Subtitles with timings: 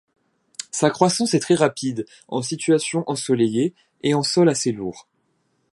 [0.71, 5.07] Sa croissance est très rapide en situation ensoleillée et en sol assez lourd.